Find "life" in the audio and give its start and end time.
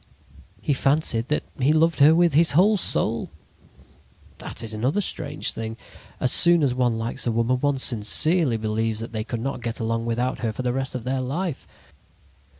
11.21-11.67